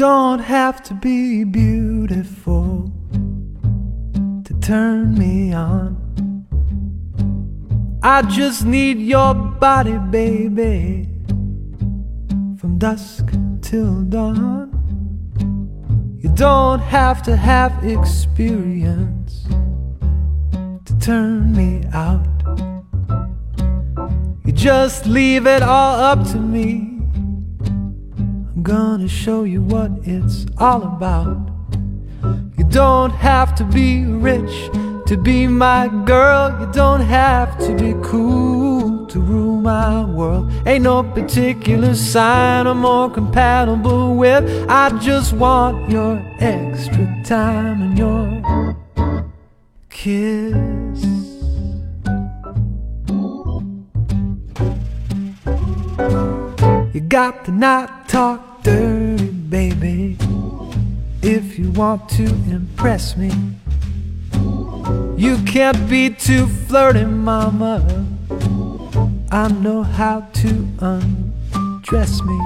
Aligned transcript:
don't 0.00 0.38
have 0.38 0.82
to 0.82 0.94
be 0.94 1.44
beautiful 1.44 2.90
to 4.46 4.54
turn 4.62 5.12
me 5.12 5.52
on. 5.52 5.94
I 8.02 8.22
just 8.22 8.64
need 8.64 8.96
your 8.96 9.34
body, 9.34 9.98
baby, 10.10 11.06
from 12.58 12.78
dusk 12.78 13.26
till 13.60 14.00
dawn. 14.04 14.72
You 16.18 16.30
don't 16.34 16.80
have 16.80 17.22
to 17.24 17.36
have 17.36 17.84
experience 17.84 19.44
to 20.86 20.98
turn 20.98 21.52
me 21.54 21.84
out. 21.92 22.26
You 24.46 24.52
just 24.52 25.04
leave 25.04 25.46
it 25.46 25.62
all 25.62 26.00
up 26.00 26.26
to 26.28 26.38
me. 26.38 26.99
Gonna 28.62 29.08
show 29.08 29.44
you 29.44 29.62
what 29.62 29.90
it's 30.02 30.44
all 30.58 30.82
about. 30.82 31.48
You 32.58 32.64
don't 32.64 33.10
have 33.10 33.54
to 33.54 33.64
be 33.64 34.04
rich 34.04 34.70
to 35.06 35.16
be 35.16 35.46
my 35.46 35.88
girl. 36.04 36.54
You 36.60 36.70
don't 36.70 37.00
have 37.00 37.56
to 37.60 37.74
be 37.74 37.94
cool 38.02 39.06
to 39.06 39.18
rule 39.18 39.62
my 39.62 40.04
world. 40.04 40.52
Ain't 40.66 40.84
no 40.84 41.02
particular 41.02 41.94
sign 41.94 42.66
I'm 42.66 42.80
more 42.80 43.08
compatible 43.08 44.14
with. 44.14 44.44
I 44.68 44.90
just 44.98 45.32
want 45.32 45.90
your 45.90 46.22
extra 46.38 47.06
time 47.24 47.80
and 47.80 47.98
your 47.98 48.76
kiss. 49.88 51.02
You 56.92 57.00
got 57.00 57.46
to 57.46 57.52
not 57.52 58.08
talk 58.08 58.49
baby, 59.50 60.16
if 61.22 61.58
you 61.58 61.72
want 61.72 62.08
to 62.08 62.24
impress 62.24 63.16
me. 63.16 63.32
You 65.16 65.38
can't 65.44 65.90
be 65.90 66.10
too 66.10 66.46
flirty, 66.46 67.04
mama. 67.04 68.06
I 69.32 69.48
know 69.48 69.82
how 69.82 70.20
to 70.20 70.48
undress 70.78 72.22
me. 72.22 72.40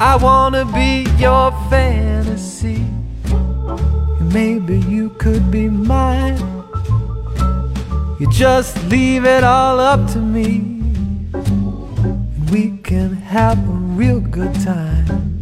I 0.00 0.16
wanna 0.20 0.64
be 0.66 1.04
your 1.18 1.50
fantasy. 1.68 2.86
Maybe 4.20 4.78
you 4.78 5.10
could 5.18 5.50
be 5.50 5.68
mine. 5.68 6.38
You 8.20 8.30
just 8.30 8.80
leave 8.84 9.24
it 9.24 9.42
all 9.42 9.80
up 9.80 10.08
to 10.12 10.18
me. 10.18 10.80
We 12.52 12.78
can 12.84 13.14
have 13.14 13.58
a 13.58 13.72
real 13.98 14.20
good 14.20 14.54
time. 14.60 15.33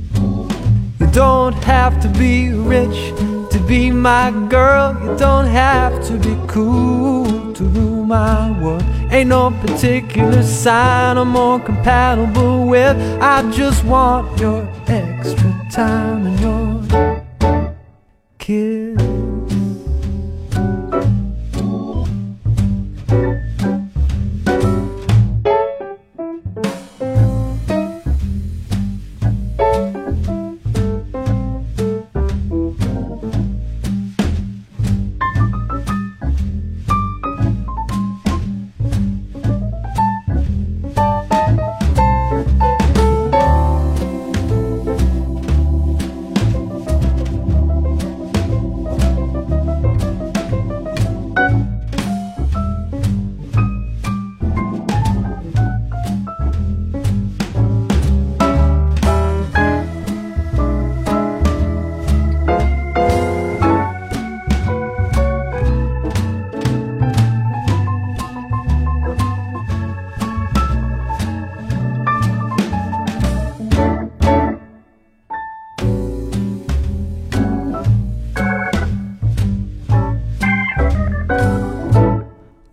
Don't 1.12 1.62
have 1.64 2.00
to 2.00 2.08
be 2.08 2.52
rich 2.52 3.12
to 3.52 3.62
be 3.68 3.90
my 3.90 4.30
girl. 4.48 4.96
You 5.04 5.14
don't 5.18 5.44
have 5.44 6.02
to 6.06 6.16
be 6.16 6.34
cool 6.46 7.52
to 7.52 7.64
rule 7.64 8.04
my 8.04 8.50
world. 8.62 8.82
Ain't 9.10 9.28
no 9.28 9.50
particular 9.50 10.42
sign 10.42 11.18
I'm 11.18 11.28
more 11.28 11.60
compatible 11.60 12.66
with. 12.66 12.96
I 13.20 13.48
just 13.50 13.84
want 13.84 14.40
your 14.40 14.66
extra 14.86 15.68
time 15.70 16.26
and 16.28 16.40
your 16.40 17.24
kiss. 18.38 19.01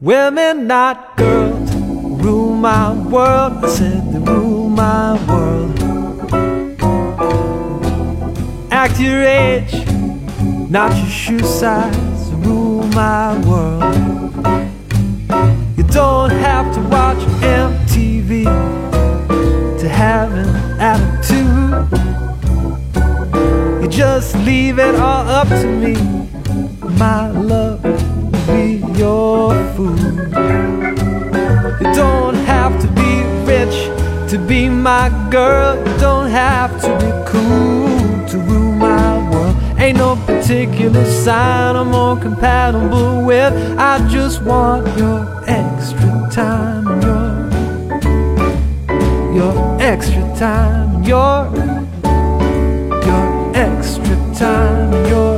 Women, 0.01 0.65
not 0.65 1.17
girls, 1.17 1.75
rule 1.75 2.55
my 2.55 2.93
world. 3.09 3.65
I 3.65 3.67
said 3.67 4.13
they 4.13 4.19
rule 4.19 4.69
my 4.69 5.19
world. 5.27 5.77
Act 8.71 8.97
your 8.97 9.21
age, 9.25 9.85
not 10.69 10.95
your 10.95 11.09
shoe 11.09 11.39
size, 11.39 12.31
rule 12.45 12.83
my 12.95 13.37
world. 13.45 13.93
You 15.77 15.83
don't 15.83 16.31
have 16.31 16.73
to 16.75 16.81
watch 16.87 17.17
MTV 17.43 18.45
to 19.81 19.89
have 19.89 20.31
an 20.31 20.79
attitude. 20.79 21.89
You 23.83 23.89
just 23.89 24.33
leave 24.37 24.79
it 24.79 24.95
all 24.95 25.27
up 25.27 25.49
to 25.49 25.67
me, 25.67 25.95
my 26.97 27.29
to 34.29 34.37
be 34.37 34.69
my 34.69 35.09
girl. 35.31 35.75
You 35.75 35.97
don't 35.97 36.29
have 36.29 36.79
to 36.81 36.89
be 37.03 37.11
cool 37.31 38.27
to 38.27 38.37
rule 38.37 38.73
my 38.73 39.31
world. 39.31 39.55
Ain't 39.79 39.97
no 39.97 40.15
particular 40.27 41.03
sign 41.05 41.75
I'm 41.75 41.89
more 41.89 42.15
compatible 42.15 43.25
with. 43.25 43.53
I 43.79 44.07
just 44.07 44.43
want 44.43 44.85
your 44.99 45.19
extra 45.47 46.29
time, 46.31 46.85
your 47.01 47.29
your 49.33 49.81
extra 49.81 50.21
time, 50.37 51.03
your 51.03 51.49
your 53.07 53.51
extra 53.55 54.15
time, 54.35 54.91
your 55.07 55.28